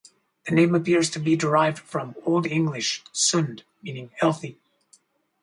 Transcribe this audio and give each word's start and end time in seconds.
The 0.47 0.55
name 0.55 0.73
appears 0.73 1.11
to 1.11 1.19
be 1.19 1.35
derived 1.35 1.77
from 1.77 2.15
Old 2.25 2.47
English 2.47 3.03
"sund", 3.13 3.61
meaning 3.83 4.09
"healthy". 4.19 4.57